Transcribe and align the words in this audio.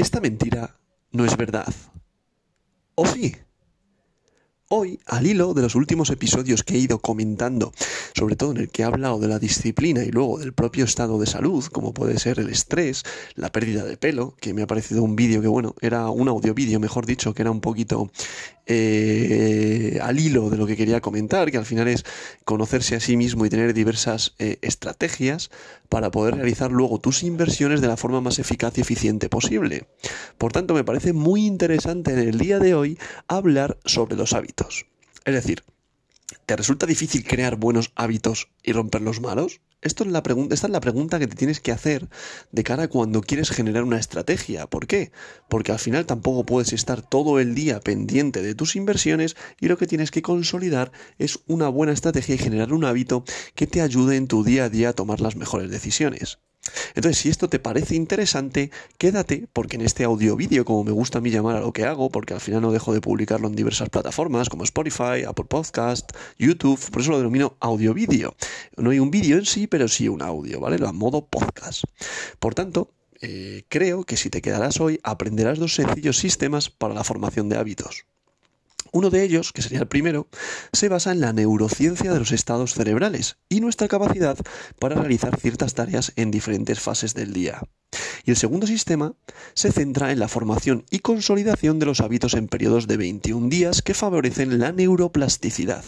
esta 0.00 0.20
mentira 0.20 0.76
no 1.12 1.24
es 1.24 1.36
verdad. 1.36 1.72
¿O 2.94 3.06
sí? 3.06 3.36
Hoy, 4.72 5.00
al 5.06 5.26
hilo 5.26 5.52
de 5.52 5.62
los 5.62 5.74
últimos 5.74 6.10
episodios 6.10 6.62
que 6.62 6.76
he 6.76 6.78
ido 6.78 7.00
comentando, 7.00 7.72
sobre 8.14 8.36
todo 8.36 8.52
en 8.52 8.58
el 8.58 8.68
que 8.68 8.82
he 8.82 8.84
hablado 8.84 9.18
de 9.18 9.26
la 9.26 9.40
disciplina 9.40 10.04
y 10.04 10.12
luego 10.12 10.38
del 10.38 10.52
propio 10.52 10.84
estado 10.84 11.18
de 11.18 11.26
salud, 11.26 11.64
como 11.72 11.92
puede 11.92 12.20
ser 12.20 12.38
el 12.38 12.50
estrés, 12.50 13.02
la 13.34 13.50
pérdida 13.50 13.84
de 13.84 13.96
pelo, 13.96 14.36
que 14.40 14.54
me 14.54 14.62
ha 14.62 14.68
parecido 14.68 15.02
un 15.02 15.16
vídeo 15.16 15.42
que, 15.42 15.48
bueno, 15.48 15.74
era 15.80 16.08
un 16.10 16.28
audio 16.28 16.54
vídeo, 16.54 16.78
mejor 16.78 17.04
dicho, 17.04 17.34
que 17.34 17.42
era 17.42 17.50
un 17.50 17.60
poquito 17.60 18.12
eh, 18.72 19.98
al 20.00 20.20
hilo 20.20 20.48
de 20.48 20.56
lo 20.56 20.68
que 20.68 20.76
quería 20.76 21.00
comentar, 21.00 21.50
que 21.50 21.58
al 21.58 21.66
final 21.66 21.88
es 21.88 22.04
conocerse 22.44 22.94
a 22.94 23.00
sí 23.00 23.16
mismo 23.16 23.44
y 23.44 23.50
tener 23.50 23.74
diversas 23.74 24.36
eh, 24.38 24.58
estrategias 24.62 25.50
para 25.88 26.12
poder 26.12 26.36
realizar 26.36 26.70
luego 26.70 27.00
tus 27.00 27.24
inversiones 27.24 27.80
de 27.80 27.88
la 27.88 27.96
forma 27.96 28.20
más 28.20 28.38
eficaz 28.38 28.78
y 28.78 28.82
eficiente 28.82 29.28
posible. 29.28 29.88
Por 30.38 30.52
tanto, 30.52 30.74
me 30.74 30.84
parece 30.84 31.12
muy 31.12 31.44
interesante 31.44 32.12
en 32.12 32.20
el 32.20 32.38
día 32.38 32.60
de 32.60 32.74
hoy 32.74 32.96
hablar 33.26 33.76
sobre 33.84 34.14
los 34.14 34.32
hábitos. 34.34 34.59
Es 35.24 35.34
decir, 35.34 35.64
¿te 36.46 36.56
resulta 36.56 36.86
difícil 36.86 37.24
crear 37.24 37.56
buenos 37.56 37.92
hábitos 37.94 38.48
y 38.62 38.72
romper 38.72 39.02
los 39.02 39.20
malos? 39.20 39.60
Esta 39.82 40.04
es 40.04 40.10
la 40.10 40.22
pregunta 40.80 41.18
que 41.18 41.26
te 41.26 41.36
tienes 41.36 41.60
que 41.60 41.72
hacer 41.72 42.10
de 42.52 42.64
cara 42.64 42.82
a 42.82 42.88
cuando 42.88 43.22
quieres 43.22 43.50
generar 43.50 43.82
una 43.82 43.98
estrategia. 43.98 44.66
¿Por 44.66 44.86
qué? 44.86 45.10
Porque 45.48 45.72
al 45.72 45.78
final 45.78 46.04
tampoco 46.04 46.44
puedes 46.44 46.74
estar 46.74 47.00
todo 47.00 47.40
el 47.40 47.54
día 47.54 47.80
pendiente 47.80 48.42
de 48.42 48.54
tus 48.54 48.76
inversiones 48.76 49.36
y 49.58 49.68
lo 49.68 49.78
que 49.78 49.86
tienes 49.86 50.10
que 50.10 50.20
consolidar 50.20 50.92
es 51.18 51.40
una 51.46 51.68
buena 51.68 51.92
estrategia 51.92 52.34
y 52.34 52.38
generar 52.38 52.74
un 52.74 52.84
hábito 52.84 53.24
que 53.54 53.66
te 53.66 53.80
ayude 53.80 54.16
en 54.16 54.28
tu 54.28 54.44
día 54.44 54.64
a 54.64 54.68
día 54.68 54.90
a 54.90 54.94
tomar 54.94 55.22
las 55.22 55.36
mejores 55.36 55.70
decisiones. 55.70 56.38
Entonces, 56.94 57.18
si 57.18 57.28
esto 57.28 57.48
te 57.48 57.58
parece 57.58 57.94
interesante, 57.94 58.70
quédate, 58.98 59.46
porque 59.52 59.76
en 59.76 59.82
este 59.82 60.04
audio 60.04 60.36
vídeo, 60.36 60.64
como 60.64 60.84
me 60.84 60.92
gusta 60.92 61.18
a 61.18 61.20
mí 61.20 61.30
llamar 61.30 61.56
a 61.56 61.60
lo 61.60 61.72
que 61.72 61.84
hago, 61.84 62.10
porque 62.10 62.34
al 62.34 62.40
final 62.40 62.62
no 62.62 62.72
dejo 62.72 62.92
de 62.92 63.00
publicarlo 63.00 63.48
en 63.48 63.54
diversas 63.54 63.88
plataformas 63.88 64.48
como 64.48 64.64
Spotify, 64.64 65.24
Apple 65.26 65.46
Podcast, 65.48 66.10
YouTube, 66.38 66.80
por 66.90 67.02
eso 67.02 67.12
lo 67.12 67.18
denomino 67.18 67.56
audio 67.60 67.94
vídeo. 67.94 68.34
No 68.76 68.90
hay 68.90 68.98
un 68.98 69.10
vídeo 69.10 69.36
en 69.38 69.46
sí, 69.46 69.66
pero 69.66 69.88
sí 69.88 70.08
un 70.08 70.22
audio, 70.22 70.60
¿vale? 70.60 70.78
Lo 70.78 70.88
a 70.88 70.92
modo 70.92 71.26
podcast. 71.26 71.84
Por 72.38 72.54
tanto, 72.54 72.92
eh, 73.20 73.64
creo 73.68 74.04
que 74.04 74.16
si 74.16 74.30
te 74.30 74.42
quedarás 74.42 74.80
hoy, 74.80 74.98
aprenderás 75.02 75.58
dos 75.58 75.74
sencillos 75.74 76.18
sistemas 76.18 76.70
para 76.70 76.94
la 76.94 77.04
formación 77.04 77.48
de 77.48 77.56
hábitos. 77.58 78.06
Uno 78.92 79.10
de 79.10 79.22
ellos, 79.22 79.52
que 79.52 79.62
sería 79.62 79.80
el 79.80 79.88
primero, 79.88 80.28
se 80.72 80.88
basa 80.88 81.12
en 81.12 81.20
la 81.20 81.32
neurociencia 81.32 82.12
de 82.12 82.18
los 82.18 82.32
estados 82.32 82.74
cerebrales 82.74 83.36
y 83.48 83.60
nuestra 83.60 83.88
capacidad 83.88 84.36
para 84.78 84.96
realizar 84.96 85.38
ciertas 85.38 85.74
tareas 85.74 86.12
en 86.16 86.30
diferentes 86.30 86.80
fases 86.80 87.14
del 87.14 87.32
día. 87.32 87.62
Y 88.24 88.30
el 88.30 88.36
segundo 88.36 88.66
sistema 88.66 89.14
se 89.54 89.72
centra 89.72 90.12
en 90.12 90.18
la 90.18 90.28
formación 90.28 90.84
y 90.90 91.00
consolidación 91.00 91.78
de 91.78 91.86
los 91.86 92.00
hábitos 92.00 92.34
en 92.34 92.48
periodos 92.48 92.86
de 92.86 92.96
21 92.96 93.48
días 93.48 93.82
que 93.82 93.94
favorecen 93.94 94.58
la 94.58 94.72
neuroplasticidad. 94.72 95.84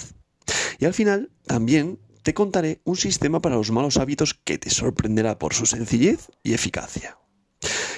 Y 0.79 0.85
al 0.85 0.95
final, 0.95 1.31
también 1.47 1.99
te 2.23 2.35
contaré 2.35 2.81
un 2.85 2.97
sistema 2.97 3.41
para 3.41 3.57
los 3.57 3.71
malos 3.71 3.97
hábitos 3.97 4.35
que 4.35 4.59
te 4.59 4.71
sorprenderá 4.71 5.39
por 5.39 5.55
su 5.55 5.67
sencillez 5.67 6.29
y 6.43 6.55
eficacia. 6.55 7.19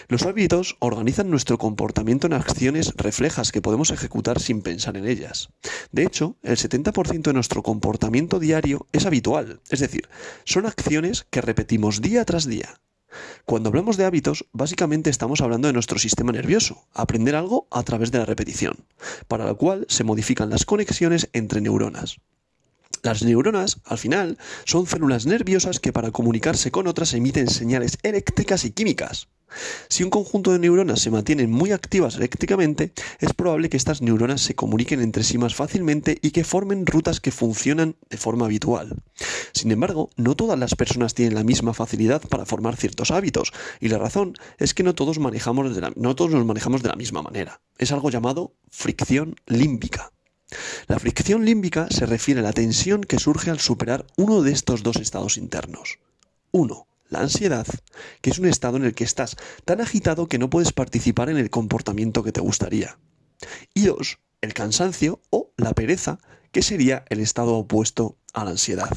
Los 0.08 0.24
hábitos 0.26 0.76
organizan 0.80 1.30
nuestro 1.30 1.58
comportamiento 1.58 2.26
en 2.26 2.34
acciones 2.34 2.92
reflejas 2.96 3.52
que 3.52 3.62
podemos 3.62 3.90
ejecutar 3.90 4.40
sin 4.40 4.62
pensar 4.62 4.96
en 4.96 5.06
ellas. 5.06 5.48
De 5.92 6.04
hecho, 6.04 6.36
el 6.42 6.56
70% 6.56 7.22
de 7.22 7.32
nuestro 7.32 7.62
comportamiento 7.62 8.38
diario 8.38 8.86
es 8.92 9.06
habitual, 9.06 9.60
es 9.70 9.80
decir, 9.80 10.08
son 10.44 10.66
acciones 10.66 11.26
que 11.30 11.40
repetimos 11.40 12.00
día 12.00 12.24
tras 12.24 12.46
día. 12.46 12.80
Cuando 13.44 13.68
hablamos 13.68 13.96
de 13.96 14.04
hábitos, 14.04 14.46
básicamente 14.52 15.10
estamos 15.10 15.40
hablando 15.40 15.68
de 15.68 15.74
nuestro 15.74 15.98
sistema 15.98 16.32
nervioso, 16.32 16.86
aprender 16.92 17.36
algo 17.36 17.68
a 17.70 17.82
través 17.82 18.10
de 18.10 18.18
la 18.18 18.26
repetición, 18.26 18.86
para 19.28 19.46
lo 19.46 19.56
cual 19.56 19.86
se 19.88 20.04
modifican 20.04 20.50
las 20.50 20.64
conexiones 20.64 21.28
entre 21.32 21.60
neuronas. 21.60 22.18
Las 23.04 23.22
neuronas, 23.22 23.80
al 23.84 23.98
final, 23.98 24.38
son 24.64 24.86
células 24.86 25.26
nerviosas 25.26 25.78
que 25.78 25.92
para 25.92 26.10
comunicarse 26.10 26.70
con 26.70 26.86
otras 26.86 27.12
emiten 27.12 27.50
señales 27.50 27.98
eléctricas 28.02 28.64
y 28.64 28.70
químicas. 28.70 29.28
Si 29.90 30.04
un 30.04 30.08
conjunto 30.08 30.52
de 30.52 30.58
neuronas 30.58 31.00
se 31.00 31.10
mantienen 31.10 31.50
muy 31.50 31.72
activas 31.72 32.16
eléctricamente, 32.16 32.94
es 33.20 33.34
probable 33.34 33.68
que 33.68 33.76
estas 33.76 34.00
neuronas 34.00 34.40
se 34.40 34.54
comuniquen 34.54 35.02
entre 35.02 35.22
sí 35.22 35.36
más 35.36 35.54
fácilmente 35.54 36.16
y 36.22 36.30
que 36.30 36.44
formen 36.44 36.86
rutas 36.86 37.20
que 37.20 37.30
funcionan 37.30 37.94
de 38.08 38.16
forma 38.16 38.46
habitual. 38.46 38.96
Sin 39.52 39.70
embargo, 39.70 40.08
no 40.16 40.34
todas 40.34 40.58
las 40.58 40.74
personas 40.74 41.12
tienen 41.12 41.34
la 41.34 41.44
misma 41.44 41.74
facilidad 41.74 42.22
para 42.22 42.46
formar 42.46 42.74
ciertos 42.74 43.10
hábitos, 43.10 43.52
y 43.80 43.88
la 43.88 43.98
razón 43.98 44.32
es 44.56 44.72
que 44.72 44.82
no 44.82 44.94
todos, 44.94 45.18
manejamos 45.18 45.78
no 45.94 46.16
todos 46.16 46.30
nos 46.30 46.46
manejamos 46.46 46.82
de 46.82 46.88
la 46.88 46.96
misma 46.96 47.20
manera. 47.20 47.60
Es 47.76 47.92
algo 47.92 48.08
llamado 48.08 48.54
fricción 48.70 49.36
límbica. 49.46 50.13
La 50.86 50.98
fricción 50.98 51.44
límbica 51.44 51.88
se 51.90 52.06
refiere 52.06 52.40
a 52.40 52.44
la 52.44 52.52
tensión 52.52 53.02
que 53.02 53.18
surge 53.18 53.50
al 53.50 53.60
superar 53.60 54.06
uno 54.16 54.42
de 54.42 54.52
estos 54.52 54.82
dos 54.82 54.96
estados 54.96 55.36
internos. 55.36 55.98
1 56.52 56.86
la 57.10 57.20
ansiedad, 57.20 57.66
que 58.20 58.30
es 58.30 58.38
un 58.38 58.46
estado 58.46 58.76
en 58.76 58.84
el 58.84 58.94
que 58.94 59.04
estás 59.04 59.36
tan 59.64 59.80
agitado 59.80 60.26
que 60.26 60.38
no 60.38 60.50
puedes 60.50 60.72
participar 60.72 61.30
en 61.30 61.36
el 61.36 61.50
comportamiento 61.50 62.22
que 62.22 62.32
te 62.32 62.40
gustaría. 62.40 62.98
Y 63.72 63.84
dos, 63.84 64.18
el 64.40 64.52
cansancio 64.52 65.20
o 65.30 65.52
la 65.56 65.72
pereza, 65.74 66.18
que 66.50 66.62
sería 66.62 67.04
el 67.08 67.20
estado 67.20 67.54
opuesto 67.56 68.16
a 68.32 68.44
la 68.44 68.50
ansiedad. 68.50 68.90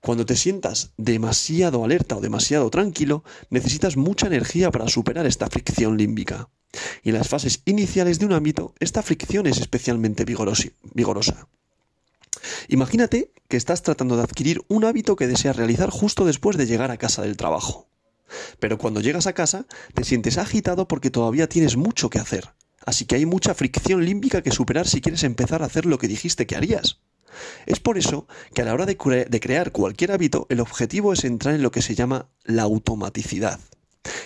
Cuando 0.00 0.26
te 0.26 0.36
sientas 0.36 0.92
demasiado 0.96 1.84
alerta 1.84 2.16
o 2.16 2.20
demasiado 2.20 2.70
tranquilo, 2.70 3.24
necesitas 3.50 3.96
mucha 3.96 4.26
energía 4.26 4.70
para 4.70 4.88
superar 4.88 5.26
esta 5.26 5.48
fricción 5.48 5.96
límbica. 5.96 6.48
Y 7.02 7.10
en 7.10 7.16
las 7.16 7.28
fases 7.28 7.62
iniciales 7.64 8.18
de 8.18 8.26
un 8.26 8.32
ámbito, 8.32 8.74
esta 8.78 9.02
fricción 9.02 9.46
es 9.46 9.58
especialmente 9.58 10.24
vigorosa. 10.24 11.48
Imagínate 12.68 13.32
que 13.48 13.56
estás 13.56 13.82
tratando 13.82 14.16
de 14.16 14.22
adquirir 14.22 14.62
un 14.68 14.84
hábito 14.84 15.16
que 15.16 15.26
deseas 15.26 15.56
realizar 15.56 15.90
justo 15.90 16.24
después 16.24 16.56
de 16.56 16.66
llegar 16.66 16.90
a 16.90 16.98
casa 16.98 17.22
del 17.22 17.36
trabajo. 17.36 17.88
Pero 18.58 18.78
cuando 18.78 19.00
llegas 19.00 19.26
a 19.26 19.32
casa 19.32 19.66
te 19.94 20.04
sientes 20.04 20.38
agitado 20.38 20.86
porque 20.86 21.10
todavía 21.10 21.48
tienes 21.48 21.76
mucho 21.76 22.10
que 22.10 22.18
hacer. 22.18 22.52
Así 22.84 23.04
que 23.04 23.16
hay 23.16 23.26
mucha 23.26 23.54
fricción 23.54 24.04
límbica 24.04 24.42
que 24.42 24.50
superar 24.50 24.86
si 24.86 25.00
quieres 25.00 25.24
empezar 25.24 25.62
a 25.62 25.66
hacer 25.66 25.86
lo 25.86 25.98
que 25.98 26.08
dijiste 26.08 26.46
que 26.46 26.56
harías. 26.56 27.00
Es 27.66 27.80
por 27.80 27.98
eso 27.98 28.26
que 28.54 28.62
a 28.62 28.64
la 28.64 28.74
hora 28.74 28.86
de, 28.86 28.96
de, 29.28 29.40
crear 29.40 29.72
cualquier 29.72 30.12
hábito, 30.12 30.46
el 30.48 30.60
objetivo 30.60 31.12
es 31.12 31.24
entrar 31.24 31.54
en 31.54 31.62
lo 31.62 31.70
que 31.70 31.82
se 31.82 31.94
llama 31.94 32.28
la 32.44 32.62
automaticidad. 32.62 33.60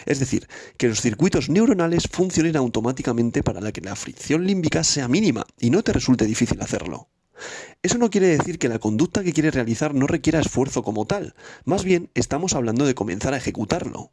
Es 0.06 0.18
decir, 0.18 0.48
que 0.76 0.88
los 0.88 1.00
circuitos 1.00 1.48
neuronales 1.48 2.08
funcionen 2.10 2.56
automáticamente 2.56 3.42
para 3.42 3.72
que 3.72 3.80
la 3.80 3.96
fricción 3.96 4.46
límbica 4.46 4.84
sea 4.84 5.08
mínima 5.08 5.46
y 5.58 5.70
no 5.70 5.82
te 5.82 5.92
resulte 5.92 6.26
difícil 6.26 6.60
hacerlo. 6.60 7.08
Eso 7.82 7.98
no 7.98 8.10
quiere 8.10 8.28
decir 8.28 8.58
que 8.58 8.68
la 8.68 8.78
conducta 8.78 9.24
que 9.24 9.32
quieres 9.32 9.54
realizar 9.54 9.94
no 9.94 10.06
requiera 10.06 10.40
esfuerzo 10.40 10.82
como 10.82 11.06
tal, 11.06 11.34
más 11.64 11.84
bien 11.84 12.10
estamos 12.14 12.54
hablando 12.54 12.86
de 12.86 12.94
comenzar 12.94 13.34
a 13.34 13.38
ejecutarlo. 13.38 14.12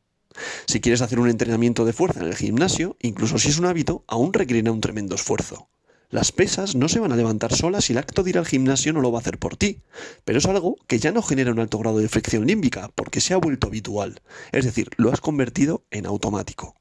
Si 0.65 0.79
quieres 0.79 1.01
hacer 1.01 1.19
un 1.19 1.29
entrenamiento 1.29 1.85
de 1.85 1.93
fuerza 1.93 2.21
en 2.21 2.27
el 2.27 2.35
gimnasio, 2.35 2.97
incluso 3.01 3.37
si 3.37 3.49
es 3.49 3.59
un 3.59 3.65
hábito, 3.65 4.03
aún 4.07 4.33
requerirá 4.33 4.71
un 4.71 4.81
tremendo 4.81 5.15
esfuerzo. 5.15 5.69
Las 6.11 6.31
pesas 6.31 6.75
no 6.75 6.89
se 6.89 6.99
van 6.99 7.11
a 7.11 7.15
levantar 7.15 7.55
solas 7.55 7.87
y 7.87 7.93
el 7.93 7.99
acto 7.99 8.23
de 8.23 8.31
ir 8.31 8.39
al 8.39 8.47
gimnasio 8.47 8.93
no 8.93 9.01
lo 9.01 9.11
va 9.11 9.19
a 9.19 9.21
hacer 9.21 9.37
por 9.37 9.57
ti, 9.57 9.83
pero 10.25 10.39
es 10.39 10.45
algo 10.47 10.75
que 10.87 10.97
ya 10.97 11.11
no 11.11 11.21
genera 11.21 11.51
un 11.51 11.59
alto 11.59 11.77
grado 11.77 11.99
de 11.99 12.09
fricción 12.09 12.47
límbica 12.47 12.89
porque 12.95 13.21
se 13.21 13.35
ha 13.35 13.37
vuelto 13.37 13.67
habitual, 13.67 14.19
es 14.51 14.65
decir, 14.65 14.89
lo 14.97 15.11
has 15.11 15.21
convertido 15.21 15.85
en 15.91 16.07
automático. 16.07 16.75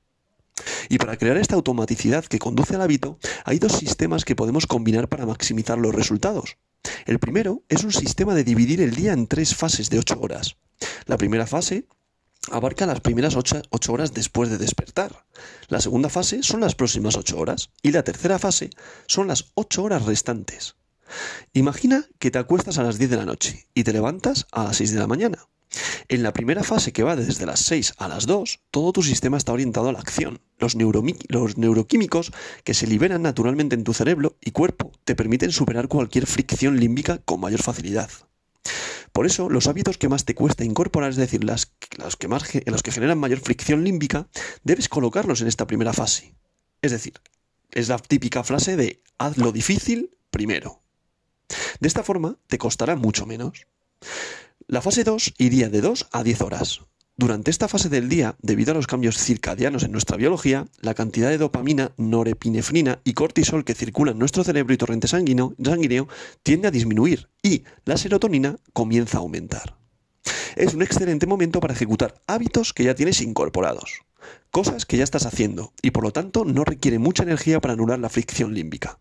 Y 0.89 0.97
para 0.97 1.19
crear 1.19 1.37
esta 1.37 1.57
automaticidad 1.57 2.25
que 2.25 2.39
conduce 2.39 2.75
al 2.75 2.81
hábito, 2.81 3.19
hay 3.45 3.59
dos 3.59 3.73
sistemas 3.73 4.25
que 4.25 4.35
podemos 4.35 4.67
combinar 4.67 5.09
para 5.09 5.27
maximizar 5.27 5.77
los 5.77 5.95
resultados. 5.95 6.57
El 7.05 7.19
primero 7.19 7.63
es 7.69 7.85
un 7.85 7.93
sistema 7.93 8.35
de 8.35 8.45
dividir 8.45 8.81
el 8.81 8.95
día 8.95 9.13
en 9.13 9.27
tres 9.27 9.55
fases 9.55 9.91
de 9.91 9.99
8 9.99 10.19
horas. 10.23 10.57
La 11.05 11.19
primera 11.19 11.47
fase 11.47 11.87
abarca 12.51 12.87
las 12.87 13.01
primeras 13.01 13.37
8, 13.37 13.63
horas 13.89 14.15
después 14.15 14.51
de 14.51 14.59
despertar. 14.59 15.25
La 15.69 15.81
segunda 15.81 16.09
fase 16.09 16.43
son 16.43 16.61
las 16.61 16.75
próximas 16.75 17.17
8 17.17 17.39
horas. 17.39 17.71
Y 17.83 17.93
la 17.93 18.03
tercera 18.03 18.39
fase 18.39 18.71
son 19.07 19.29
las 19.29 19.53
8 19.55 19.83
horas 19.83 20.05
restantes. 20.05 20.77
Imagina 21.53 22.07
que 22.19 22.31
te 22.31 22.39
acuestas 22.39 22.79
a 22.79 22.83
las 22.83 22.99
10 22.99 23.11
de 23.11 23.17
la 23.17 23.25
noche 23.25 23.67
y 23.75 23.85
te 23.85 23.93
levantas 23.93 24.47
a 24.53 24.65
las 24.65 24.77
6 24.77 24.93
de 24.93 24.99
la 24.99 25.07
mañana. 25.07 25.49
En 26.09 26.23
la 26.23 26.33
primera 26.33 26.65
fase 26.65 26.93
que 26.93 27.03
va 27.03 27.17
desde 27.17 27.45
las 27.45 27.61
6 27.61 27.95
a 27.99 28.09
las 28.09 28.27
2, 28.27 28.61
todo 28.71 28.93
tu 28.93 29.03
sistema 29.03 29.37
está 29.37 29.53
orientado 29.53 29.89
a 29.89 29.93
la 29.93 29.99
acción. 29.99 30.41
Los, 30.59 30.75
los, 31.29 31.59
neuroquímicos 31.59 32.33
que 32.65 32.75
se 32.75 32.87
liberan 32.87 33.23
naturalmente 33.23 33.75
en 33.75 33.85
tu 33.85 33.93
cerebro 33.93 34.37
y 34.41 34.53
cuerpo 34.53 34.93
te 35.05 35.15
permiten 35.15 35.53
superar 35.53 35.89
cualquier 35.89 36.27
fricción 36.27 36.81
límbica 36.81 37.19
con 37.19 37.41
mayor 37.41 37.63
facilidad. 37.63 38.11
Por 39.19 39.27
eso, 39.27 39.51
los 39.51 39.67
hábitos 39.67 39.99
que 39.99 40.09
más 40.09 40.25
te 40.25 40.37
cuesta 40.37 40.63
incorporar, 40.63 41.11
es 41.11 41.17
decir, 41.17 41.41
que 41.41 42.29
más, 42.29 42.45
los 42.67 42.83
que 42.85 42.93
generan 42.93 43.19
mayor 43.19 43.41
fricción 43.41 43.83
límbica, 43.83 44.29
debes 44.63 44.89
colocarlos 44.89 45.41
en 45.41 45.49
esta 45.49 45.67
primera 45.67 45.93
fase. 45.93 46.37
Es 46.83 46.93
decir, 46.93 47.15
es 47.73 47.89
la 47.89 47.99
típica 47.99 48.45
frase 48.45 48.77
de 48.77 49.03
haz 49.19 49.37
lo 49.37 49.51
difícil 49.51 50.17
primero. 50.31 50.83
De 51.81 51.89
esta 51.89 52.05
forma, 52.05 52.39
te 52.47 52.59
costará 52.59 52.95
mucho 52.95 53.27
menos. 53.27 53.67
La 54.69 54.83
fase 54.83 55.03
2 55.03 55.35
iría 55.39 55.69
de 55.69 55.81
2 55.81 56.11
a 56.13 56.23
10 56.23 56.41
horas. 56.43 56.83
Durante 57.21 57.51
esta 57.51 57.67
fase 57.67 57.89
del 57.89 58.09
día, 58.09 58.37
debido 58.43 58.71
a 58.71 58.75
los 58.77 58.87
cambios 58.87 59.19
circadianos 59.19 59.83
en 59.83 59.91
nuestra 59.91 60.17
biología, 60.17 60.69
la 60.81 60.95
cantidad 60.95 61.29
de 61.29 61.39
dopamina, 61.39 61.91
norepinefrina 61.97 63.01
y 63.03 63.15
cortisol 63.15 63.65
que 63.65 63.75
circula 63.75 64.13
en 64.13 64.21
nuestro 64.21 64.45
cerebro 64.45 64.73
y 64.73 64.77
torrente 64.77 65.09
sanguíneo, 65.09 65.57
tiende 66.45 66.69
a 66.69 66.71
disminuir 66.71 67.29
y 67.43 67.65
la 67.85 67.97
serotonina 67.97 68.59
comienza 68.73 69.19
a 69.19 69.23
aumentar. 69.23 69.77
Es 70.55 70.75
un 70.75 70.83
excelente 70.83 71.27
momento 71.27 71.59
para 71.59 71.75
ejecutar 71.75 72.15
hábitos 72.29 72.73
que 72.73 72.85
ya 72.85 72.95
tienes 72.95 73.21
incorporados, 73.21 74.03
cosas 74.53 74.87
que 74.87 74.97
ya 74.97 75.03
estás 75.03 75.27
haciendo 75.27 75.73
y 75.83 75.91
por 75.91 76.05
lo 76.05 76.13
tanto 76.13 76.45
no 76.45 76.63
requiere 76.63 77.01
mucha 77.01 77.25
energía 77.25 77.61
para 77.61 77.75
anular 77.75 77.99
la 77.99 78.11
fricción 78.11 78.55
límbica. 78.55 79.01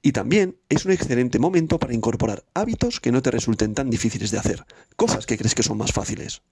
Y 0.00 0.12
también 0.12 0.60
es 0.68 0.84
un 0.84 0.92
excelente 0.92 1.40
momento 1.40 1.80
para 1.80 1.92
incorporar 1.92 2.44
hábitos 2.54 3.00
que 3.00 3.10
no 3.10 3.20
te 3.20 3.32
resulten 3.32 3.74
tan 3.74 3.90
difíciles 3.90 4.30
de 4.30 4.38
hacer, 4.38 4.64
cosas 4.94 5.26
que 5.26 5.36
crees 5.36 5.56
que 5.56 5.64
son 5.64 5.76
más 5.76 5.90
fáciles. 5.90 6.42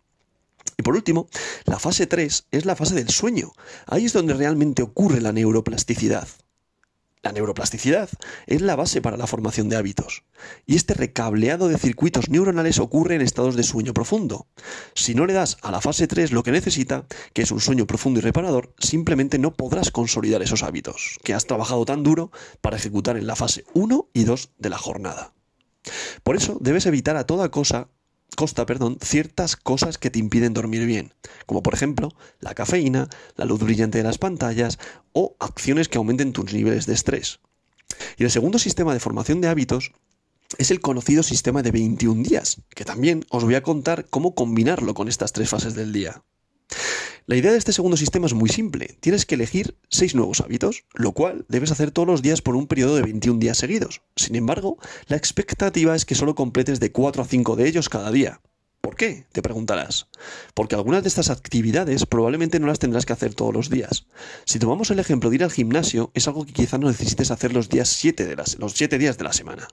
Y 0.78 0.82
por 0.82 0.94
último, 0.94 1.28
la 1.64 1.78
fase 1.78 2.06
3 2.06 2.46
es 2.50 2.64
la 2.64 2.76
fase 2.76 2.94
del 2.94 3.08
sueño. 3.08 3.52
Ahí 3.87 4.05
es 4.05 4.12
donde 4.12 4.34
realmente 4.34 4.82
ocurre 4.82 5.20
la 5.20 5.32
neuroplasticidad. 5.32 6.28
La 7.23 7.32
neuroplasticidad 7.32 8.08
es 8.46 8.61
la 8.61 8.76
base 8.76 9.02
para 9.02 9.17
la 9.17 9.26
formación 9.26 9.69
de 9.69 9.75
hábitos. 9.75 10.23
Y 10.64 10.76
este 10.76 10.94
recableado 10.94 11.67
de 11.67 11.76
circuitos 11.76 12.28
neuronales 12.28 12.78
ocurre 12.78 13.17
en 13.17 13.20
estados 13.20 13.56
de 13.56 13.64
sueño 13.64 13.93
profundo. 13.94 14.46
Si 14.94 15.14
no 15.17 15.26
le 15.26 15.32
das 15.32 15.56
a 15.62 15.73
la 15.73 15.81
fase 15.81 16.06
3 16.06 16.31
lo 16.31 16.44
que 16.44 16.52
necesita, 16.52 17.06
que 17.32 17.43
es 17.43 17.50
un 17.50 17.61
sueño 17.61 17.87
profundo 17.87 18.20
y 18.20 18.22
reparador, 18.22 18.75
simplemente 18.79 19.40
no 19.40 19.55
podrás 19.55 19.90
consolidar 19.90 20.40
esos 20.43 20.62
hábitos 20.62 21.19
que 21.25 21.34
has 21.34 21.46
trabajado 21.46 21.84
tan 21.84 22.05
duro 22.05 22.31
para 22.61 22.76
ejecutar 22.76 23.17
en 23.17 23.26
la 23.26 23.34
fase 23.34 23.64
1 23.75 24.11
y 24.12 24.22
2 24.22 24.50
de 24.58 24.70
la 24.70 24.79
jornada. 24.79 25.32
Por 26.22 26.37
eso 26.37 26.58
debes 26.61 26.87
evitar 26.87 27.17
a 27.17 27.26
toda 27.26 27.50
cosa 27.50 27.88
costa, 28.36 28.64
perdón, 28.66 28.98
ciertas 29.02 29.56
cosas 29.56 29.98
que 29.98 30.10
te 30.10 30.20
impiden 30.20 30.54
dormir 30.54 30.86
bien, 30.86 31.12
como 31.46 31.64
por 31.64 31.74
ejemplo 31.74 32.14
la 32.38 32.54
cafeína, 32.54 33.08
la 33.34 33.44
luz 33.44 33.58
brillante 33.60 33.98
de 33.98 34.04
las 34.04 34.18
pantallas 34.18 34.78
o 35.12 35.34
acciones 35.40 35.88
que 35.88 35.98
aumenten 35.98 36.32
tus 36.32 36.52
niveles 36.52 36.86
de 36.86 36.94
estrés. 36.94 37.40
Y 38.16 38.24
el 38.24 38.30
segundo 38.30 38.60
sistema 38.60 38.94
de 38.94 39.00
formación 39.00 39.40
de 39.40 39.48
hábitos 39.48 39.92
es 40.58 40.70
el 40.70 40.80
conocido 40.80 41.24
sistema 41.24 41.62
de 41.62 41.72
21 41.72 42.22
días, 42.22 42.62
que 42.74 42.84
también 42.84 43.24
os 43.30 43.42
voy 43.42 43.56
a 43.56 43.62
contar 43.62 44.06
cómo 44.08 44.34
combinarlo 44.34 44.94
con 44.94 45.08
estas 45.08 45.32
tres 45.32 45.48
fases 45.48 45.74
del 45.74 45.92
día. 45.92 46.22
La 47.28 47.34
idea 47.34 47.50
de 47.50 47.58
este 47.58 47.73
segundo 47.73 47.96
sistema 47.96 48.26
es 48.26 48.34
muy 48.34 48.49
simple. 48.49 48.99
Tienes 49.00 49.26
que 49.26 49.34
elegir 49.34 49.76
seis 49.88 50.14
nuevos 50.14 50.40
hábitos, 50.40 50.84
lo 50.94 51.11
cual 51.11 51.44
debes 51.49 51.73
hacer 51.73 51.90
todos 51.90 52.06
los 52.06 52.23
días 52.23 52.40
por 52.40 52.55
un 52.55 52.69
periodo 52.69 52.94
de 52.94 53.02
21 53.02 53.40
días 53.40 53.58
seguidos. 53.58 54.02
Sin 54.14 54.37
embargo, 54.37 54.78
la 55.08 55.17
expectativa 55.17 55.96
es 55.96 56.05
que 56.05 56.14
solo 56.14 56.37
completes 56.37 56.78
de 56.78 56.93
4 56.93 57.23
a 57.23 57.26
5 57.26 57.56
de 57.56 57.67
ellos 57.67 57.88
cada 57.88 58.12
día. 58.12 58.40
¿Por 58.86 58.94
qué? 58.94 59.26
Te 59.32 59.42
preguntarás. 59.42 60.06
Porque 60.54 60.76
algunas 60.76 61.02
de 61.02 61.08
estas 61.08 61.28
actividades 61.28 62.06
probablemente 62.06 62.60
no 62.60 62.68
las 62.68 62.78
tendrás 62.78 63.04
que 63.04 63.14
hacer 63.14 63.34
todos 63.34 63.52
los 63.52 63.68
días. 63.68 64.06
Si 64.44 64.60
tomamos 64.60 64.92
el 64.92 65.00
ejemplo 65.00 65.28
de 65.28 65.34
ir 65.34 65.42
al 65.42 65.50
gimnasio, 65.50 66.12
es 66.14 66.28
algo 66.28 66.46
que 66.46 66.52
quizá 66.52 66.78
no 66.78 66.86
necesites 66.86 67.32
hacer 67.32 67.52
los 67.52 67.68
días 67.68 67.88
7 67.88 68.24
de 68.24 68.36
las, 68.36 68.60
los 68.60 68.74
7 68.74 68.96
días 68.96 69.18
de 69.18 69.24
la 69.24 69.32
semana. 69.32 69.66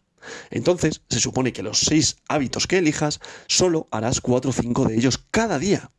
Entonces, 0.50 1.04
se 1.12 1.20
supone 1.20 1.54
que 1.54 1.62
los 1.62 1.82
6 1.82 2.24
hábitos 2.28 2.66
que 2.66 2.80
elijas, 2.80 3.20
solo 3.46 3.88
harás 3.92 4.20
4 4.20 4.50
o 4.50 4.52
5 4.52 4.86
de 4.86 4.96
ellos 4.96 5.24
cada 5.30 5.60
día. 5.60 5.92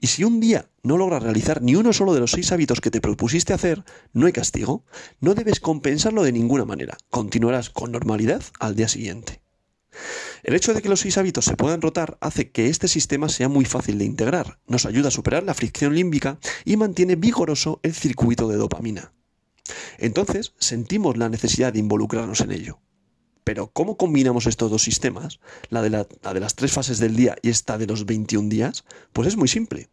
Y 0.00 0.08
si 0.08 0.24
un 0.24 0.40
día 0.40 0.68
no 0.82 0.96
logras 0.96 1.22
realizar 1.22 1.62
ni 1.62 1.76
uno 1.76 1.92
solo 1.92 2.14
de 2.14 2.20
los 2.20 2.32
6 2.32 2.50
hábitos 2.50 2.80
que 2.80 2.90
te 2.90 3.00
propusiste 3.00 3.52
hacer, 3.54 3.84
no 4.12 4.26
hay 4.26 4.32
castigo. 4.32 4.84
No 5.20 5.34
debes 5.36 5.60
compensarlo 5.60 6.24
de 6.24 6.32
ninguna 6.32 6.64
manera. 6.64 6.96
Continuarás 7.10 7.70
con 7.70 7.92
normalidad 7.92 8.42
al 8.58 8.74
día 8.74 8.88
siguiente. 8.88 9.45
El 10.42 10.54
hecho 10.54 10.74
de 10.74 10.82
que 10.82 10.88
los 10.88 11.00
seis 11.00 11.18
hábitos 11.18 11.44
se 11.44 11.56
puedan 11.56 11.82
rotar 11.82 12.18
hace 12.20 12.50
que 12.50 12.68
este 12.68 12.88
sistema 12.88 13.28
sea 13.28 13.48
muy 13.48 13.64
fácil 13.64 13.98
de 13.98 14.04
integrar, 14.04 14.58
nos 14.66 14.86
ayuda 14.86 15.08
a 15.08 15.12
superar 15.12 15.42
la 15.42 15.54
fricción 15.54 15.94
límbica 15.94 16.38
y 16.64 16.76
mantiene 16.76 17.16
vigoroso 17.16 17.80
el 17.82 17.94
circuito 17.94 18.48
de 18.48 18.56
dopamina. 18.56 19.12
Entonces, 19.98 20.52
sentimos 20.58 21.16
la 21.16 21.28
necesidad 21.28 21.72
de 21.72 21.80
involucrarnos 21.80 22.40
en 22.40 22.52
ello. 22.52 22.78
Pero, 23.44 23.68
¿cómo 23.68 23.96
combinamos 23.96 24.46
estos 24.46 24.70
dos 24.70 24.82
sistemas, 24.82 25.38
la 25.68 25.82
de, 25.82 25.90
la, 25.90 26.04
de 26.04 26.40
las 26.40 26.56
tres 26.56 26.72
fases 26.72 26.98
del 26.98 27.14
día 27.14 27.36
y 27.42 27.50
esta 27.50 27.78
de 27.78 27.86
los 27.86 28.04
21 28.04 28.48
días? 28.48 28.84
Pues 29.12 29.28
es 29.28 29.36
muy 29.36 29.48
simple. 29.48 29.88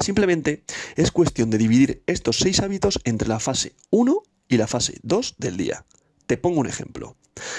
Simplemente 0.00 0.64
es 0.94 1.10
cuestión 1.10 1.50
de 1.50 1.58
dividir 1.58 2.02
estos 2.06 2.38
seis 2.38 2.60
hábitos 2.60 3.00
entre 3.04 3.28
la 3.28 3.40
fase 3.40 3.74
1 3.90 4.22
y 4.48 4.56
la 4.56 4.66
fase 4.66 4.98
2 5.02 5.34
del 5.38 5.56
día. 5.56 5.84
Te 6.26 6.36
pongo 6.36 6.60
un 6.60 6.66
ejemplo. 6.66 7.16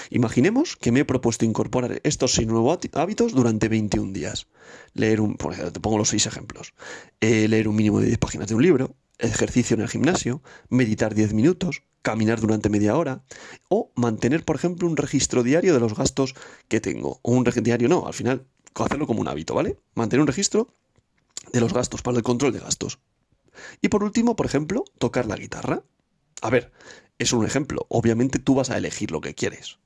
Imaginemos 0.09 0.75
que 0.75 0.91
me 0.91 1.01
he 1.01 1.05
propuesto 1.05 1.45
incorporar 1.45 2.01
estos 2.03 2.33
seis 2.33 2.47
nuevos 2.47 2.77
hábitos 2.93 3.33
durante 3.33 3.69
21 3.69 4.11
días. 4.13 4.47
Leer 4.93 5.21
un, 5.21 5.35
por 5.35 5.53
ejemplo, 5.53 5.71
te 5.71 5.79
pongo 5.79 5.97
los 5.97 6.09
seis 6.09 6.25
ejemplos. 6.25 6.73
Eh, 7.21 7.47
leer 7.47 7.67
un 7.67 7.75
mínimo 7.75 7.99
de 7.99 8.07
10 8.07 8.17
páginas 8.17 8.47
de 8.47 8.55
un 8.55 8.63
libro, 8.63 8.95
ejercicio 9.19 9.75
en 9.75 9.81
el 9.81 9.89
gimnasio, 9.89 10.41
meditar 10.69 11.13
10 11.13 11.33
minutos, 11.33 11.83
caminar 12.01 12.39
durante 12.41 12.69
media 12.69 12.97
hora 12.97 13.23
o 13.69 13.91
mantener, 13.95 14.43
por 14.43 14.55
ejemplo, 14.55 14.87
un 14.87 14.97
registro 14.97 15.43
diario 15.43 15.73
de 15.73 15.79
los 15.79 15.95
gastos 15.95 16.35
que 16.67 16.81
tengo. 16.81 17.19
O 17.21 17.31
un 17.31 17.43
diario 17.43 17.87
no, 17.87 18.07
al 18.07 18.13
final 18.13 18.45
hacerlo 18.85 19.07
como 19.07 19.21
un 19.21 19.27
hábito, 19.27 19.55
¿vale? 19.55 19.77
Mantener 19.95 20.21
un 20.21 20.27
registro 20.27 20.69
de 21.51 21.59
los 21.59 21.73
gastos 21.73 22.01
para 22.01 22.17
el 22.17 22.23
control 22.23 22.53
de 22.53 22.59
gastos. 22.59 22.99
Y 23.81 23.89
por 23.89 24.03
último, 24.03 24.35
por 24.35 24.45
ejemplo, 24.45 24.85
tocar 24.97 25.25
la 25.25 25.35
guitarra. 25.35 25.83
A 26.41 26.49
ver, 26.49 26.71
es 27.19 27.33
un 27.33 27.45
ejemplo. 27.45 27.85
Obviamente 27.89 28.39
tú 28.39 28.55
vas 28.55 28.69
a 28.69 28.77
elegir 28.77 29.11
lo 29.11 29.21
que 29.21 29.35
quieres. 29.35 29.79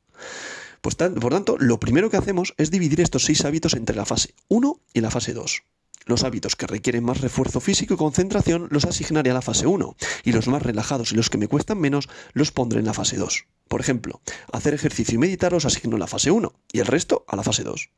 Pues 0.82 0.96
por 0.96 1.32
tanto, 1.32 1.58
lo 1.60 1.80
primero 1.80 2.10
que 2.10 2.18
hacemos 2.18 2.54
es 2.58 2.72
dividir 2.72 3.02
estos 3.02 3.26
seis 3.26 3.46
hábitos 3.46 3.76
entre 3.76 3.96
la 3.96 4.06
fase 4.06 4.34
1 4.48 4.80
y 4.94 5.02
la 5.02 5.12
fase 5.12 5.34
2. 5.34 5.64
Los 6.06 6.24
hábitos 6.24 6.56
que 6.56 6.66
requieren 6.66 7.04
más 7.04 7.22
refuerzo 7.22 7.60
físico 7.60 7.94
y 7.94 7.98
concentración 7.98 8.68
los 8.72 8.86
asignaré 8.86 9.30
a 9.30 9.36
la 9.36 9.44
fase 9.44 9.68
1 9.68 9.96
y 10.24 10.32
los 10.32 10.48
más 10.48 10.64
relajados 10.64 11.12
y 11.12 11.16
los 11.16 11.30
que 11.30 11.38
me 11.38 11.48
cuestan 11.48 11.80
menos 11.80 12.10
los 12.34 12.52
pondré 12.52 12.80
en 12.80 12.86
la 12.86 12.94
fase 12.94 13.18
2. 13.18 13.46
Por 13.68 13.80
ejemplo, 13.80 14.20
hacer 14.52 14.74
ejercicio 14.74 15.16
y 15.16 15.20
meditar 15.20 15.52
los 15.52 15.66
asigno 15.66 15.96
en 15.96 16.00
la 16.00 16.08
fase 16.08 16.32
1 16.32 16.52
y 16.74 16.80
el 16.80 16.88
resto 16.88 17.24
a 17.28 17.36
la 17.36 17.44
fase 17.44 17.64
2. 17.64 17.90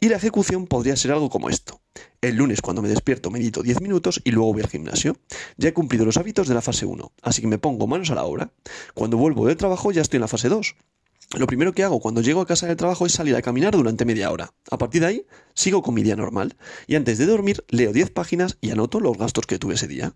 Y 0.00 0.08
la 0.08 0.16
ejecución 0.16 0.66
podría 0.66 0.96
ser 0.96 1.12
algo 1.12 1.28
como 1.28 1.50
esto. 1.50 1.80
El 2.22 2.36
lunes 2.36 2.60
cuando 2.62 2.82
me 2.82 2.88
despierto 2.88 3.32
medito 3.32 3.64
10 3.64 3.80
minutos 3.80 4.20
y 4.22 4.30
luego 4.30 4.52
voy 4.52 4.62
al 4.62 4.68
gimnasio. 4.68 5.16
Ya 5.56 5.70
he 5.70 5.72
cumplido 5.72 6.04
los 6.04 6.16
hábitos 6.16 6.46
de 6.46 6.54
la 6.54 6.62
fase 6.62 6.86
1, 6.86 7.12
así 7.20 7.40
que 7.42 7.48
me 7.48 7.58
pongo 7.58 7.88
manos 7.88 8.12
a 8.12 8.14
la 8.14 8.22
obra. 8.22 8.52
Cuando 8.94 9.16
vuelvo 9.16 9.48
del 9.48 9.56
trabajo 9.56 9.90
ya 9.90 10.02
estoy 10.02 10.18
en 10.18 10.20
la 10.20 10.28
fase 10.28 10.48
2. 10.48 10.76
Lo 11.36 11.48
primero 11.48 11.72
que 11.72 11.82
hago 11.82 11.98
cuando 11.98 12.20
llego 12.20 12.40
a 12.40 12.46
casa 12.46 12.68
del 12.68 12.76
trabajo 12.76 13.06
es 13.06 13.12
salir 13.12 13.34
a 13.34 13.42
caminar 13.42 13.72
durante 13.72 14.04
media 14.04 14.30
hora. 14.30 14.54
A 14.70 14.78
partir 14.78 15.00
de 15.00 15.08
ahí, 15.08 15.26
sigo 15.54 15.82
con 15.82 15.94
mi 15.94 16.04
día 16.04 16.14
normal 16.14 16.56
y 16.86 16.94
antes 16.94 17.18
de 17.18 17.26
dormir 17.26 17.64
leo 17.70 17.92
10 17.92 18.12
páginas 18.12 18.56
y 18.60 18.70
anoto 18.70 19.00
los 19.00 19.18
gastos 19.18 19.48
que 19.48 19.58
tuve 19.58 19.74
ese 19.74 19.88
día. 19.88 20.14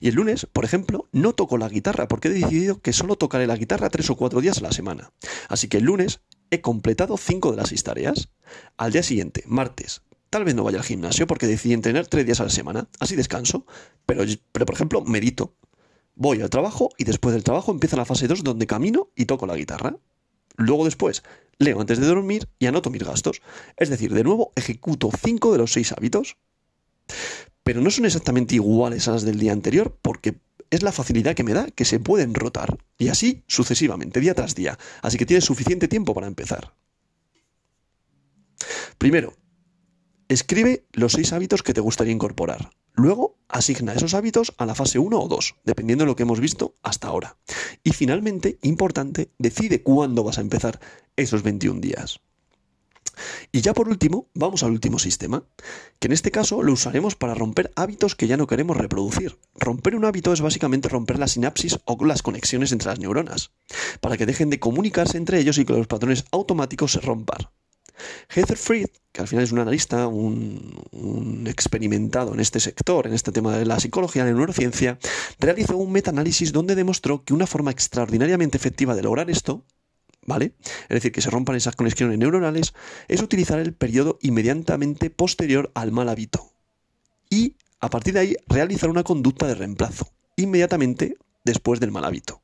Y 0.00 0.08
el 0.08 0.14
lunes, 0.14 0.46
por 0.50 0.64
ejemplo, 0.64 1.10
no 1.12 1.34
toco 1.34 1.58
la 1.58 1.68
guitarra 1.68 2.08
porque 2.08 2.28
he 2.28 2.32
decidido 2.32 2.80
que 2.80 2.94
solo 2.94 3.16
tocaré 3.16 3.46
la 3.46 3.56
guitarra 3.56 3.90
tres 3.90 4.08
o 4.08 4.16
cuatro 4.16 4.40
días 4.40 4.56
a 4.56 4.62
la 4.62 4.72
semana. 4.72 5.12
Así 5.50 5.68
que 5.68 5.76
el 5.76 5.84
lunes 5.84 6.20
he 6.50 6.62
completado 6.62 7.18
cinco 7.18 7.50
de 7.50 7.58
las 7.58 7.68
seis 7.68 7.82
tareas. 7.82 8.30
Al 8.78 8.92
día 8.92 9.02
siguiente, 9.02 9.44
martes, 9.46 10.00
tal 10.34 10.42
vez 10.42 10.56
no 10.56 10.64
vaya 10.64 10.78
al 10.78 10.84
gimnasio 10.84 11.28
porque 11.28 11.46
decidí 11.46 11.74
entrenar 11.74 12.08
tres 12.08 12.26
días 12.26 12.40
a 12.40 12.44
la 12.44 12.50
semana. 12.50 12.88
Así 12.98 13.14
descanso. 13.14 13.66
Pero, 14.04 14.24
pero 14.50 14.66
por 14.66 14.74
ejemplo, 14.74 15.00
medito. 15.04 15.54
Voy 16.16 16.42
al 16.42 16.50
trabajo 16.50 16.90
y 16.98 17.04
después 17.04 17.32
del 17.34 17.44
trabajo 17.44 17.70
empieza 17.70 17.96
la 17.96 18.04
fase 18.04 18.26
2 18.26 18.42
donde 18.42 18.66
camino 18.66 19.10
y 19.14 19.26
toco 19.26 19.46
la 19.46 19.54
guitarra. 19.54 19.96
Luego 20.56 20.86
después 20.86 21.22
leo 21.58 21.80
antes 21.80 22.00
de 22.00 22.06
dormir 22.08 22.48
y 22.58 22.66
anoto 22.66 22.90
mis 22.90 23.04
gastos. 23.04 23.42
Es 23.76 23.90
decir, 23.90 24.12
de 24.12 24.24
nuevo 24.24 24.50
ejecuto 24.56 25.08
cinco 25.22 25.52
de 25.52 25.58
los 25.58 25.72
seis 25.72 25.92
hábitos 25.92 26.36
pero 27.62 27.80
no 27.80 27.90
son 27.90 28.04
exactamente 28.04 28.56
iguales 28.56 29.06
a 29.06 29.12
las 29.12 29.24
del 29.24 29.38
día 29.38 29.52
anterior 29.52 29.96
porque 30.02 30.34
es 30.70 30.82
la 30.82 30.90
facilidad 30.90 31.36
que 31.36 31.44
me 31.44 31.54
da 31.54 31.70
que 31.70 31.84
se 31.84 32.00
pueden 32.00 32.34
rotar 32.34 32.76
y 32.98 33.06
así 33.06 33.44
sucesivamente, 33.46 34.18
día 34.18 34.34
tras 34.34 34.56
día. 34.56 34.78
Así 35.00 35.16
que 35.16 35.26
tienes 35.26 35.44
suficiente 35.44 35.86
tiempo 35.86 36.12
para 36.12 36.26
empezar. 36.26 36.74
Primero, 38.98 39.34
escribe 40.34 40.86
los 40.92 41.12
seis 41.12 41.32
hábitos 41.32 41.62
que 41.62 41.74
te 41.74 41.80
gustaría 41.80 42.12
incorporar. 42.12 42.70
Luego, 42.92 43.36
asigna 43.48 43.92
esos 43.92 44.14
hábitos 44.14 44.54
a 44.58 44.66
la 44.66 44.74
fase 44.74 44.98
1 44.98 45.18
o 45.18 45.28
2, 45.28 45.56
dependiendo 45.64 46.04
de 46.04 46.06
lo 46.06 46.16
que 46.16 46.22
hemos 46.22 46.40
visto 46.40 46.74
hasta 46.82 47.08
ahora. 47.08 47.36
Y 47.82 47.90
finalmente, 47.90 48.58
importante, 48.62 49.30
decide 49.38 49.82
cuándo 49.82 50.22
vas 50.22 50.38
a 50.38 50.42
empezar 50.42 50.80
esos 51.16 51.42
21 51.42 51.80
días. 51.80 52.20
Y 53.52 53.60
ya 53.60 53.74
por 53.74 53.88
último, 53.88 54.28
vamos 54.34 54.62
al 54.62 54.72
último 54.72 54.98
sistema, 54.98 55.44
que 55.98 56.08
en 56.08 56.12
este 56.12 56.30
caso 56.30 56.62
lo 56.62 56.72
usaremos 56.72 57.14
para 57.14 57.34
romper 57.34 57.72
hábitos 57.76 58.14
que 58.14 58.26
ya 58.26 58.36
no 58.36 58.46
queremos 58.46 58.76
reproducir. 58.76 59.38
Romper 59.54 59.94
un 59.96 60.04
hábito 60.04 60.32
es 60.32 60.40
básicamente 60.40 60.88
romper 60.88 61.18
la 61.18 61.28
sinapsis 61.28 61.78
o 61.84 62.04
las 62.04 62.22
conexiones 62.22 62.72
entre 62.72 62.88
las 62.88 62.98
neuronas, 62.98 63.52
para 64.00 64.16
que 64.16 64.26
dejen 64.26 64.50
de 64.50 64.60
comunicarse 64.60 65.16
entre 65.16 65.38
ellos 65.38 65.58
y 65.58 65.64
que 65.64 65.72
los 65.72 65.86
patrones 65.86 66.24
automáticos 66.32 66.92
se 66.92 67.00
rompan. 67.00 67.48
Heather 68.28 68.56
Fried, 68.56 68.88
que 69.12 69.20
al 69.20 69.28
final 69.28 69.44
es 69.44 69.52
un 69.52 69.60
analista, 69.60 70.08
un, 70.08 71.44
experimentado 71.46 72.34
en 72.34 72.40
este 72.40 72.60
sector, 72.60 73.06
en 73.06 73.14
este 73.14 73.32
tema 73.32 73.56
de 73.56 73.64
la 73.64 73.78
psicología, 73.78 74.24
de 74.24 74.32
la 74.32 74.38
neurociencia, 74.38 74.98
realizó 75.38 75.76
un 75.76 75.92
metaanálisis 75.92 76.52
donde 76.52 76.74
demostró 76.74 77.24
que 77.24 77.34
una 77.34 77.46
forma 77.46 77.70
extraordinariamente 77.70 78.56
efectiva 78.56 78.94
de 78.94 79.02
lograr 79.02 79.30
esto 79.30 79.64
¿vale? 80.26 80.54
Es 80.84 80.88
decir, 80.88 81.12
que 81.12 81.20
se 81.20 81.28
rompan 81.28 81.56
esas 81.56 81.76
conexiones 81.76 82.18
neuronales, 82.18 82.72
es 83.08 83.20
utilizar 83.20 83.58
el 83.58 83.74
periodo 83.74 84.18
inmediatamente 84.22 85.10
posterior 85.10 85.70
al 85.74 85.92
mal 85.92 86.08
hábito. 86.08 86.50
y 87.28 87.56
a 87.80 87.90
partir 87.90 88.14
de 88.14 88.20
ahí 88.20 88.36
realizar 88.46 88.88
una 88.88 89.02
conducta 89.02 89.46
de 89.46 89.54
reemplazo, 89.54 90.08
inmediatamente 90.36 91.18
después 91.44 91.80
del 91.80 91.90
mal 91.90 92.04
hábito. 92.04 92.43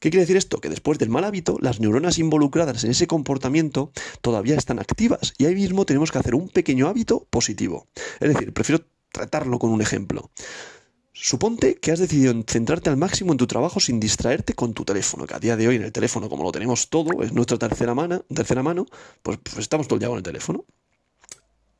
¿Qué 0.00 0.10
quiere 0.10 0.22
decir 0.22 0.36
esto? 0.36 0.60
Que 0.60 0.68
después 0.68 0.98
del 0.98 1.08
mal 1.08 1.24
hábito, 1.24 1.56
las 1.60 1.80
neuronas 1.80 2.18
involucradas 2.18 2.84
en 2.84 2.90
ese 2.90 3.06
comportamiento 3.06 3.92
todavía 4.20 4.56
están 4.56 4.78
activas 4.78 5.34
y 5.38 5.46
ahí 5.46 5.54
mismo 5.54 5.86
tenemos 5.86 6.12
que 6.12 6.18
hacer 6.18 6.34
un 6.34 6.48
pequeño 6.48 6.88
hábito 6.88 7.26
positivo. 7.30 7.86
Es 8.20 8.28
decir, 8.28 8.52
prefiero 8.52 8.84
tratarlo 9.10 9.58
con 9.58 9.70
un 9.70 9.80
ejemplo. 9.80 10.30
Suponte 11.12 11.76
que 11.76 11.92
has 11.92 11.98
decidido 11.98 12.34
centrarte 12.46 12.90
al 12.90 12.98
máximo 12.98 13.32
en 13.32 13.38
tu 13.38 13.46
trabajo 13.46 13.80
sin 13.80 13.98
distraerte 13.98 14.52
con 14.52 14.74
tu 14.74 14.84
teléfono, 14.84 15.26
que 15.26 15.34
a 15.34 15.38
día 15.38 15.56
de 15.56 15.66
hoy 15.66 15.76
en 15.76 15.82
el 15.82 15.92
teléfono, 15.92 16.28
como 16.28 16.44
lo 16.44 16.52
tenemos 16.52 16.90
todo, 16.90 17.22
es 17.22 17.32
nuestra 17.32 17.56
tercera 17.56 17.94
mano, 17.94 18.22
tercera 18.34 18.62
mano 18.62 18.84
pues, 19.22 19.38
pues 19.42 19.56
estamos 19.56 19.88
todo 19.88 19.96
el 19.96 20.00
día 20.00 20.08
con 20.08 20.18
el 20.18 20.22
teléfono. 20.22 20.66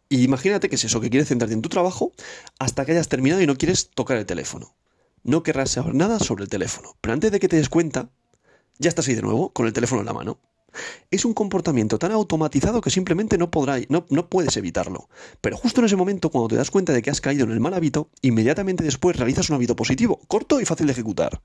Y 0.09 0.23
imagínate 0.23 0.71
que 0.71 0.77
es 0.77 0.85
eso, 0.85 1.03
que 1.03 1.11
quieres 1.11 1.29
centrarte 1.29 1.53
en 1.53 1.61
tu 1.61 1.69
trabajo 1.69 2.13
hasta 2.59 2.87
que 2.87 2.93
hayas 2.93 3.09
terminado 3.09 3.43
y 3.43 3.47
no 3.47 3.57
quieres 3.57 3.91
tocar 3.91 4.17
el 4.17 4.25
teléfono. 4.25 4.75
No 5.27 5.43
querrás 5.43 5.73
saber 5.73 5.93
nada 5.93 6.21
sobre 6.21 6.45
el 6.45 6.49
teléfono, 6.49 6.95
pero 7.01 7.13
antes 7.13 7.33
de 7.33 7.41
que 7.41 7.49
te 7.49 7.57
des 7.57 7.69
cuenta, 7.69 8.11
ya 8.79 8.89
estás 8.89 9.09
ahí 9.09 9.17
de 9.17 9.23
nuevo, 9.23 9.53
con 9.53 9.67
el 9.67 9.73
teléfono 9.73 10.01
en 10.01 10.07
la 10.07 10.13
mano. 10.13 10.39
Es 11.11 11.25
un 11.25 11.35
comportamiento 11.35 11.99
tan 11.99 12.13
automatizado 12.13 12.81
que 12.81 12.91
simplemente 12.91 13.37
no, 13.37 13.51
podrá, 13.51 13.81
no, 13.89 14.07
no 14.09 14.31
puedes 14.31 14.57
evitarlo. 14.57 15.09
Pero 15.41 15.57
justo 15.57 15.81
en 15.81 15.87
ese 15.87 15.97
momento, 15.97 16.31
cuando 16.31 16.47
te 16.47 16.55
das 16.55 16.71
cuenta 16.71 16.93
de 16.93 17.03
que 17.03 17.11
has 17.11 17.21
caído 17.21 17.43
en 17.43 17.51
el 17.51 17.59
mal 17.59 17.75
hábito, 17.75 18.09
inmediatamente 18.23 18.85
después 18.85 19.17
realizas 19.17 19.51
un 19.51 19.57
hábito 19.57 19.75
positivo, 19.75 20.21
corto 20.29 20.61
y 20.61 20.65
fácil 20.65 20.87
de 20.87 20.93
ejecutar. 20.93 21.41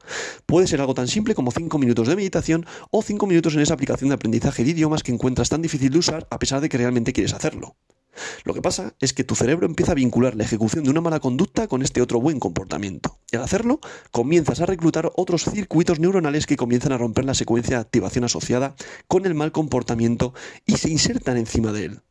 Puede 0.45 0.67
ser 0.67 0.79
algo 0.79 0.93
tan 0.93 1.07
simple 1.07 1.33
como 1.33 1.49
5 1.49 1.79
minutos 1.79 2.07
de 2.07 2.15
meditación 2.15 2.67
o 2.91 3.01
5 3.01 3.25
minutos 3.25 3.55
en 3.55 3.61
esa 3.61 3.73
aplicación 3.73 4.09
de 4.09 4.15
aprendizaje 4.15 4.63
de 4.63 4.69
idiomas 4.69 5.01
que 5.01 5.11
encuentras 5.11 5.49
tan 5.49 5.63
difícil 5.63 5.89
de 5.89 5.97
usar 5.97 6.27
a 6.29 6.37
pesar 6.37 6.61
de 6.61 6.69
que 6.69 6.77
realmente 6.77 7.13
quieres 7.13 7.33
hacerlo. 7.33 7.77
Lo 8.43 8.53
que 8.53 8.61
pasa 8.61 8.95
es 8.99 9.13
que 9.13 9.23
tu 9.23 9.35
cerebro 9.35 9.65
empieza 9.65 9.93
a 9.93 9.95
vincular 9.95 10.35
la 10.35 10.43
ejecución 10.43 10.83
de 10.83 10.89
una 10.89 11.01
mala 11.01 11.19
conducta 11.19 11.67
con 11.67 11.81
este 11.81 12.01
otro 12.01 12.19
buen 12.19 12.39
comportamiento. 12.39 13.19
Y 13.31 13.37
al 13.37 13.43
hacerlo, 13.43 13.79
comienzas 14.11 14.61
a 14.61 14.65
reclutar 14.65 15.11
otros 15.15 15.45
circuitos 15.45 15.99
neuronales 15.99 16.45
que 16.45 16.57
comienzan 16.57 16.91
a 16.91 16.97
romper 16.97 17.25
la 17.25 17.33
secuencia 17.33 17.77
de 17.77 17.81
activación 17.81 18.23
asociada 18.23 18.75
con 19.07 19.25
el 19.25 19.33
mal 19.33 19.51
comportamiento 19.51 20.33
y 20.65 20.77
se 20.77 20.89
insertan 20.89 21.37
encima 21.37 21.71
de 21.71 21.85
él. 21.85 22.01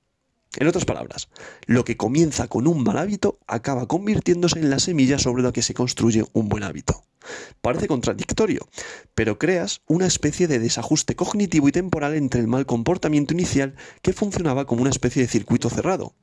En 0.56 0.66
otras 0.66 0.84
palabras, 0.84 1.28
lo 1.66 1.84
que 1.84 1.96
comienza 1.96 2.48
con 2.48 2.66
un 2.66 2.82
mal 2.82 2.98
hábito 2.98 3.38
acaba 3.46 3.86
convirtiéndose 3.86 4.58
en 4.58 4.70
la 4.70 4.80
semilla 4.80 5.18
sobre 5.18 5.44
la 5.44 5.52
que 5.52 5.62
se 5.62 5.74
construye 5.74 6.24
un 6.32 6.48
buen 6.48 6.64
hábito. 6.64 7.04
Parece 7.60 7.86
contradictorio, 7.86 8.66
pero 9.14 9.38
creas 9.38 9.82
una 9.86 10.06
especie 10.06 10.48
de 10.48 10.58
desajuste 10.58 11.14
cognitivo 11.14 11.68
y 11.68 11.72
temporal 11.72 12.14
entre 12.14 12.40
el 12.40 12.48
mal 12.48 12.66
comportamiento 12.66 13.34
inicial 13.34 13.76
que 14.02 14.12
funcionaba 14.12 14.66
como 14.66 14.80
una 14.80 14.90
especie 14.90 15.22
de 15.22 15.28
circuito 15.28 15.70
cerrado, 15.70 16.14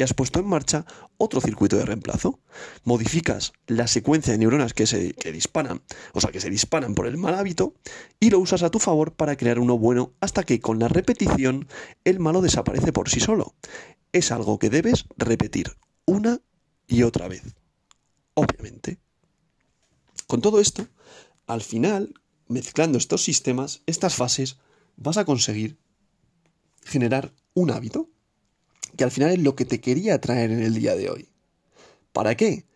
y 0.00 0.02
has 0.02 0.14
puesto 0.14 0.40
en 0.40 0.46
marcha 0.46 0.86
otro 1.18 1.42
circuito 1.42 1.76
de 1.76 1.84
reemplazo. 1.84 2.40
Modificas 2.84 3.52
la 3.66 3.86
secuencia 3.86 4.32
de 4.32 4.38
neuronas 4.38 4.72
que 4.72 4.86
se 4.86 5.12
disparan, 5.30 5.82
o 6.14 6.22
sea, 6.22 6.30
que 6.30 6.40
se 6.40 6.48
disparan 6.48 6.94
por 6.94 7.06
el 7.06 7.18
mal 7.18 7.34
hábito, 7.34 7.74
y 8.18 8.30
lo 8.30 8.38
usas 8.38 8.62
a 8.62 8.70
tu 8.70 8.78
favor 8.78 9.12
para 9.12 9.36
crear 9.36 9.58
uno 9.58 9.76
bueno 9.76 10.14
hasta 10.20 10.44
que 10.44 10.58
con 10.58 10.78
la 10.78 10.88
repetición 10.88 11.68
el 12.04 12.18
malo 12.18 12.40
desaparece 12.40 12.94
por 12.94 13.10
sí 13.10 13.20
solo. 13.20 13.54
Es 14.10 14.32
algo 14.32 14.58
que 14.58 14.70
debes 14.70 15.04
repetir 15.18 15.76
una 16.06 16.40
y 16.88 17.02
otra 17.02 17.28
vez. 17.28 17.54
Obviamente. 18.32 19.00
Con 20.26 20.40
todo 20.40 20.60
esto, 20.60 20.88
al 21.46 21.60
final, 21.60 22.14
mezclando 22.48 22.96
estos 22.96 23.22
sistemas, 23.22 23.82
estas 23.84 24.14
fases, 24.14 24.56
vas 24.96 25.18
a 25.18 25.26
conseguir 25.26 25.78
generar 26.84 27.34
un 27.52 27.70
hábito 27.70 28.08
que 29.00 29.04
al 29.04 29.10
final 29.10 29.30
es 29.30 29.38
lo 29.38 29.56
que 29.56 29.64
te 29.64 29.80
quería 29.80 30.20
traer 30.20 30.50
en 30.50 30.60
el 30.60 30.74
día 30.74 30.94
de 30.94 31.08
hoy. 31.08 31.30
¿Para 32.12 32.36
qué? 32.36 32.66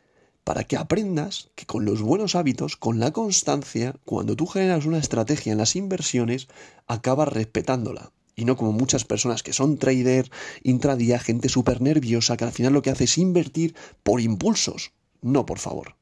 Para 0.42 0.64
que 0.64 0.78
aprendas 0.78 1.50
que 1.54 1.66
con 1.66 1.84
los 1.84 2.00
buenos 2.00 2.34
hábitos, 2.34 2.78
con 2.78 2.98
la 2.98 3.12
constancia, 3.12 3.94
cuando 4.06 4.34
tú 4.34 4.46
generas 4.46 4.86
una 4.86 4.96
estrategia 4.96 5.52
en 5.52 5.58
las 5.58 5.76
inversiones, 5.76 6.48
acabas 6.86 7.28
respetándola. 7.28 8.10
Y 8.34 8.46
no 8.46 8.56
como 8.56 8.72
muchas 8.72 9.04
personas 9.04 9.42
que 9.42 9.52
son 9.52 9.76
trader, 9.76 10.30
intradía, 10.62 11.18
gente 11.18 11.50
súper 11.50 11.82
nerviosa, 11.82 12.38
que 12.38 12.44
al 12.44 12.52
final 12.52 12.72
lo 12.72 12.80
que 12.80 12.88
hace 12.88 13.04
es 13.04 13.18
invertir 13.18 13.74
por 14.02 14.22
impulsos. 14.22 14.92
No, 15.20 15.44
por 15.44 15.58
favor. 15.58 15.94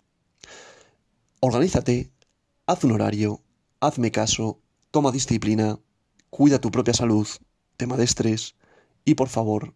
Organízate, 1.40 2.12
haz 2.66 2.84
un 2.84 2.92
horario, 2.92 3.40
hazme 3.80 4.12
caso, 4.12 4.60
toma 4.92 5.10
disciplina, 5.10 5.80
cuida 6.30 6.60
tu 6.60 6.70
propia 6.70 6.94
salud, 6.94 7.26
tema 7.76 7.96
de 7.96 8.04
estrés 8.04 8.54
y 9.04 9.16
por 9.16 9.28
favor, 9.28 9.74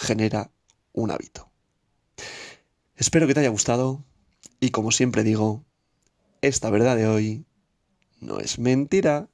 genera 0.00 0.50
un 0.92 1.10
hábito. 1.10 1.50
Espero 2.96 3.26
que 3.26 3.34
te 3.34 3.40
haya 3.40 3.50
gustado 3.50 4.04
y 4.58 4.70
como 4.70 4.90
siempre 4.90 5.22
digo, 5.22 5.64
esta 6.42 6.70
verdad 6.70 6.96
de 6.96 7.06
hoy 7.06 7.44
no 8.20 8.40
es 8.40 8.58
mentira. 8.58 9.28